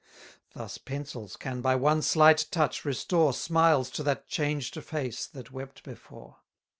Thus 0.55 0.79
pencils 0.79 1.35
can 1.37 1.61
by 1.61 1.75
one 1.75 2.01
slight 2.01 2.47
touch 2.49 2.83
restore 2.85 3.33
Smiles 3.33 3.91
to 3.91 4.01
that 4.01 4.27
changed 4.27 4.83
face 4.83 5.27
that 5.27 5.51
wept 5.51 5.83
before. 5.83 6.37